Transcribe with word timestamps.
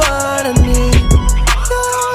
what 0.00 0.48
I 0.48 0.52
need. 0.64 0.96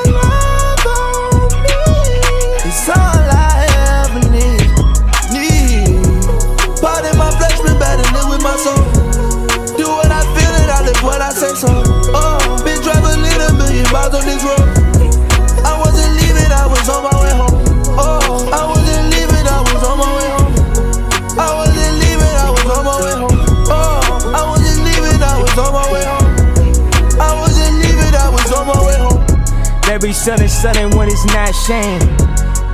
Love 0.09 0.86
on 0.89 1.45
me 1.61 2.89
all 2.89 3.29
I 3.29 3.65
ever 4.01 4.23
need. 4.33 4.65
Need. 5.29 6.01
Part 6.82 7.05
in 7.05 7.15
my 7.18 7.29
flesh, 7.37 7.61
with 8.29 8.41
my 8.41 8.55
soul. 8.57 8.82
Do 9.77 9.86
what 9.87 10.10
I 10.10 10.21
feel 10.33 10.54
and 10.61 10.71
I 10.71 10.82
live 10.86 11.01
what 11.04 11.21
I 11.21 11.29
say 11.29 11.54
so. 11.54 11.69
Oh, 12.13 12.61
been 12.65 12.82
traveling 12.82 13.21
a 13.41 13.54
million 13.54 13.86
miles 13.91 14.15
on 14.15 14.25
this 14.25 14.43
road. 14.43 14.75
Every 30.05 30.14
Sunday, 30.14 30.45
Sunday 30.45 30.86
when 30.95 31.07
it's 31.07 31.25
not 31.25 31.51
shame. 31.65 32.00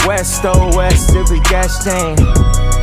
West 0.05 0.41
oh 0.43 0.75
West, 0.75 1.15
every 1.15 1.39
gas 1.39 1.81
chain. 1.81 2.17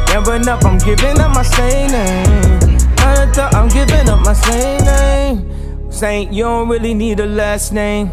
Never 0.08 0.36
up, 0.50 0.64
I'm 0.64 0.78
giving 0.78 1.20
up 1.20 1.34
my 1.34 1.42
slave 1.42 1.90
name. 1.90 2.78
I 2.96 3.30
thought 3.30 3.54
I'm 3.54 3.68
giving 3.68 4.08
up 4.08 4.24
my 4.24 4.32
slave 4.32 4.80
name. 4.86 5.92
Saint, 5.92 6.32
you 6.32 6.44
don't 6.44 6.66
really 6.66 6.94
need 6.94 7.20
a 7.20 7.26
last 7.26 7.74
name. 7.74 8.08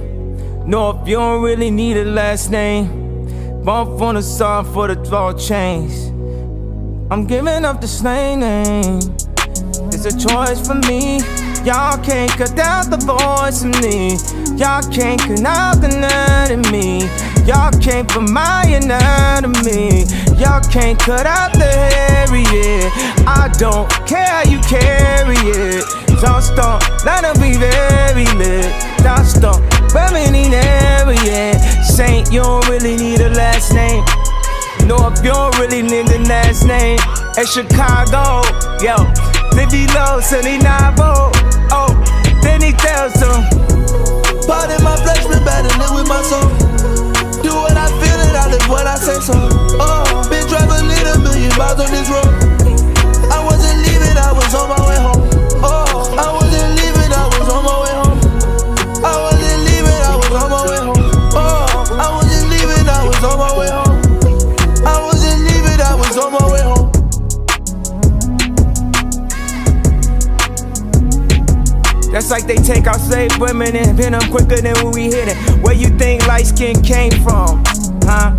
North, 0.69 1.07
you 1.07 1.15
don't 1.15 1.41
really 1.41 1.71
need 1.71 1.95
a 1.95 2.03
last 2.03 2.51
name. 2.51 3.63
Bump 3.63 4.01
on 4.01 4.15
the 4.15 4.21
song 4.21 4.65
for 4.73 4.89
the 4.89 4.95
12 4.95 5.39
chains. 5.39 6.07
I'm 7.11 7.25
giving 7.27 7.63
up 7.63 7.79
the 7.79 7.87
slave 7.87 8.39
name. 8.39 8.99
It's 9.93 10.03
a 10.03 10.11
choice 10.11 10.67
for 10.67 10.75
me. 10.75 11.19
Y'all 11.63 11.97
can't 12.03 12.29
cut 12.31 12.59
out 12.59 12.89
the 12.89 12.97
voice 12.97 13.63
in 13.63 13.71
me. 13.79 14.44
Y'all 14.57 14.81
can't 14.89 15.41
nut 15.41 16.49
in 16.49 16.61
me. 16.71 17.01
Y'all 17.45 17.71
can't 17.81 18.07
put 18.07 18.23
my 18.29 18.63
anatomy. 18.63 20.05
Y'all 20.39 20.63
can't 20.71 20.97
cut 20.97 21.25
out 21.25 21.51
the 21.51 21.67
hairy, 21.67 22.43
yeah. 22.55 22.89
I 23.27 23.51
don't 23.59 23.89
care 24.07 24.25
how 24.25 24.43
you 24.43 24.59
carry 24.61 25.35
it. 25.35 25.83
Don't 26.21 26.41
stop, 26.41 26.81
that'll 27.03 27.35
be 27.41 27.57
very 27.57 28.25
lit. 28.39 28.71
Don't 29.03 29.25
stop, 29.25 29.59
feminine 29.91 30.53
area. 30.53 31.59
Saint, 31.83 32.31
you 32.31 32.41
don't 32.41 32.65
really 32.69 32.95
need 32.95 33.19
a 33.19 33.31
last 33.31 33.73
name. 33.73 34.05
Know 34.87 35.11
if 35.11 35.21
you 35.21 35.31
don't 35.31 35.57
really 35.59 35.81
need 35.81 36.09
a 36.11 36.19
last 36.29 36.63
name. 36.65 36.99
At 37.37 37.49
Chicago, 37.49 38.39
yo. 38.81 39.03
Livy 39.51 39.85
low, 39.93 40.21
Sunny 40.21 40.59
Navo. 40.59 41.34
They 72.47 72.57
take 72.57 72.85
our 72.87 72.99
slave 72.99 73.31
women 73.39 73.75
and 73.75 73.97
pin 73.97 74.11
them 74.13 74.21
quicker 74.29 74.61
than 74.61 74.75
when 74.83 74.93
we 74.93 75.05
hit 75.05 75.27
it. 75.27 75.37
Where 75.63 75.73
you 75.73 75.89
think 75.97 76.27
light 76.27 76.45
skin 76.45 76.81
came 76.83 77.11
from, 77.23 77.63
huh? 78.05 78.35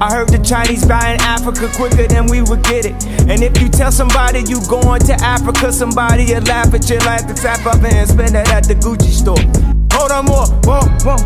I 0.00 0.12
heard 0.14 0.28
the 0.28 0.38
Chinese 0.38 0.86
buying 0.86 1.18
Africa 1.22 1.68
quicker 1.74 2.06
than 2.06 2.26
we 2.26 2.42
would 2.42 2.62
get 2.62 2.84
it. 2.84 2.94
And 3.26 3.42
if 3.42 3.60
you 3.60 3.68
tell 3.68 3.90
somebody 3.90 4.40
you 4.46 4.60
going 4.68 5.00
to 5.08 5.14
Africa, 5.24 5.72
somebody 5.72 6.32
will 6.32 6.42
laugh 6.42 6.72
at 6.74 6.88
you 6.88 6.98
like 7.00 7.26
the 7.26 7.34
tap 7.34 7.66
up 7.66 7.82
and 7.82 8.08
spend 8.08 8.34
that 8.36 8.48
at 8.52 8.64
the 8.64 8.74
Gucci 8.74 9.10
store. 9.10 9.40
Hold 9.96 10.12
on 10.12 10.26
more, 10.26 10.46
whoa, 10.68 10.86
whoa. 11.02 11.18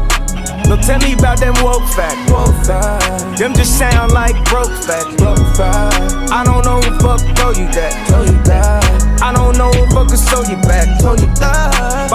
Don't 0.64 0.81
tell 0.81 0.99
me 1.00 1.12
about 1.12 1.38
them 1.38 1.53
woke 1.60 1.84
facts. 1.93 2.16
Woke 2.32 2.54
fact, 2.64 3.38
Them 3.38 3.53
just 3.53 3.76
sound 3.76 4.12
like 4.12 4.32
broke 4.49 4.72
facts. 4.87 5.20
fact, 5.59 6.32
I 6.32 6.44
don't 6.44 6.64
know 6.64 6.81
who 6.81 6.97
fuck 7.03 7.20
told 7.37 7.59
you 7.59 7.69
that. 7.76 7.93
told 8.09 8.31
you 8.31 8.41
that, 8.49 9.20
I 9.20 9.34
don't 9.34 9.59
know 9.59 9.69
who 9.69 9.84
fuck 9.93 10.09
you 10.49 10.56
back. 10.64 10.88
told 11.00 11.20
you 11.20 11.26
that, 11.41 11.72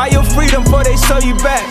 Buy 0.07 0.13
your 0.13 0.23
freedom 0.23 0.63
before 0.63 0.85
they 0.85 0.95
sew 0.95 1.19
you 1.19 1.35
back. 1.43 1.67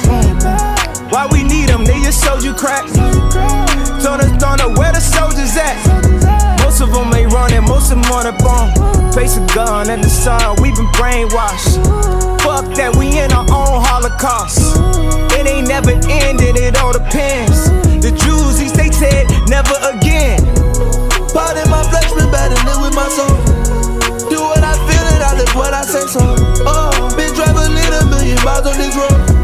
Why 1.08 1.26
we 1.32 1.42
need 1.42 1.70
them? 1.70 1.86
They 1.86 1.96
just 2.04 2.20
sold 2.20 2.44
you 2.44 2.52
crack. 2.52 2.84
told 2.84 4.20
us 4.20 4.28
don't 4.36 4.60
know 4.60 4.76
where 4.76 4.92
the 4.92 5.00
soldiers 5.00 5.56
at. 5.56 5.72
Most 6.60 6.82
of 6.82 6.92
them 6.92 7.08
ain't 7.16 7.32
running, 7.32 7.64
most 7.64 7.92
of 7.92 7.96
them 7.96 8.12
on 8.12 8.28
the 8.28 8.36
bomb. 8.44 8.68
Face 9.16 9.38
a 9.38 9.46
gun 9.56 9.88
in 9.88 10.02
the 10.02 10.10
sun, 10.10 10.60
we 10.60 10.68
been 10.76 10.84
brainwashed. 10.92 11.80
Fuck 12.44 12.76
that, 12.76 12.92
we 13.00 13.16
in 13.16 13.32
our 13.32 13.48
own 13.48 13.80
holocaust. 13.80 14.60
It 15.32 15.48
ain't 15.48 15.68
never 15.68 15.96
ended, 16.04 16.60
it 16.60 16.76
all 16.76 16.92
depends. 16.92 17.72
The 18.04 18.12
Jews, 18.12 18.60
these 18.60 18.76
they 18.76 18.92
said 18.92 19.32
never 19.48 19.80
again. 19.96 20.44
Part 21.32 21.56
in 21.56 21.72
my 21.72 21.80
flesh, 21.88 22.12
been 22.12 22.28
better 22.28 22.60
live 22.68 22.84
with 22.84 22.92
my 22.92 23.08
soul. 23.08 23.32
Do 24.28 24.44
what 24.44 24.60
I 24.60 24.76
feel 24.84 25.04
and 25.16 25.22
I 25.24 25.32
live 25.40 25.54
what 25.56 25.72
I 25.72 25.88
say 25.88 26.04
so. 26.04 26.20
Oh, 26.68 26.95
million 28.26 28.44
miles 28.44 28.66
on 28.66 28.76
this 28.76 28.96
road. 28.96 29.35